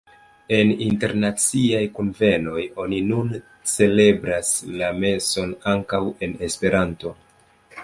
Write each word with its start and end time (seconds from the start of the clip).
En 0.59 0.69
internaciaj 0.85 1.81
kunvenoj 1.97 2.63
oni 2.85 3.03
nun 3.11 3.29
celebras 3.73 4.51
la 4.81 4.91
meson 5.05 5.55
ankaŭ 5.75 6.03
en 6.29 6.37
Esperanto. 6.51 7.17